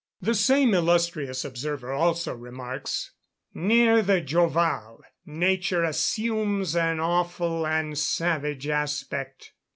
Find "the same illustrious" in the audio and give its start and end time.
0.19-1.45